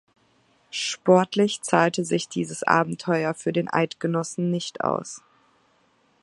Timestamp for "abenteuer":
2.63-3.35